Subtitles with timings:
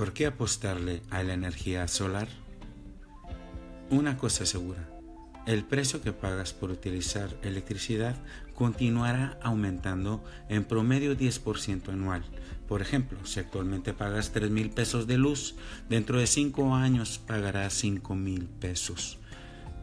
[0.00, 2.26] ¿Por qué apostarle a la energía solar?
[3.90, 4.88] Una cosa segura,
[5.46, 8.16] el precio que pagas por utilizar electricidad
[8.54, 12.24] continuará aumentando en promedio 10% anual.
[12.66, 15.54] Por ejemplo, si actualmente pagas 3 mil pesos de luz,
[15.90, 19.18] dentro de 5 años pagarás 5 mil pesos.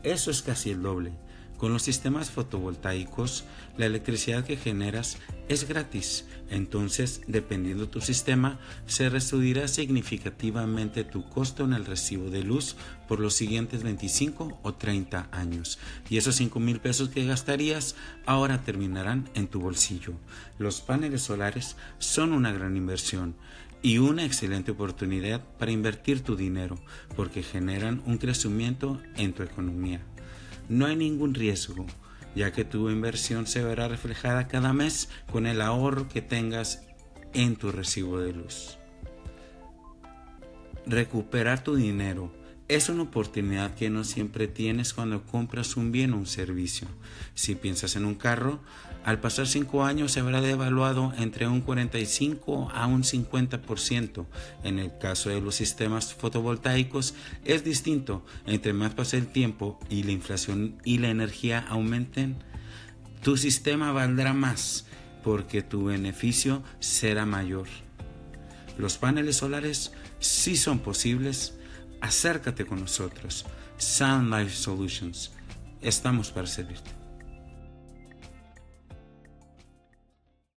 [0.02, 1.12] Eso es casi el doble
[1.58, 3.46] con los sistemas fotovoltaicos,
[3.78, 5.18] la electricidad que generas
[5.50, 12.44] es gratis, entonces, dependiendo tu sistema, se reducirá significativamente tu costo en el recibo de
[12.44, 12.76] luz
[13.08, 15.78] por los siguientes 25 o 30 años.
[16.10, 20.14] Y esos 5 mil pesos que gastarías ahora terminarán en tu bolsillo.
[20.58, 23.36] Los paneles solares son una gran inversión
[23.82, 26.80] y una excelente oportunidad para invertir tu dinero
[27.16, 30.02] porque generan un crecimiento en tu economía
[30.70, 31.86] no hay ningún riesgo,
[32.36, 36.84] ya que tu inversión se verá reflejada cada mes con el ahorro que tengas
[37.34, 38.78] en tu recibo de luz.
[40.86, 42.32] Recuperar tu dinero
[42.68, 46.88] es una oportunidad que no siempre tienes cuando compras un bien o un servicio.
[47.34, 48.60] Si piensas en un carro,
[49.06, 54.26] al pasar 5 años se habrá devaluado entre un 45 a un 50%.
[54.64, 58.26] En el caso de los sistemas fotovoltaicos es distinto.
[58.46, 62.44] Entre más pasa el tiempo y la inflación y la energía aumenten,
[63.24, 64.86] tu sistema valdrá más
[65.24, 67.68] porque tu beneficio será mayor.
[68.78, 71.58] Los paneles solares sí son posibles
[72.08, 73.46] acércate con nosotros.
[73.78, 75.32] Sound Life Solutions.
[75.82, 76.97] Estamos para servirte.